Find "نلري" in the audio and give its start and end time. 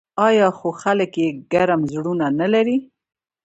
2.39-2.77